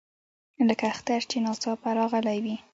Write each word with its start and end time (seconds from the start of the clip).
لکه 0.69 0.85
اختر 0.93 1.19
چې 1.29 1.37
ناڅاپه 1.45 1.89
راغلی 1.99 2.37
وي. 2.43 2.55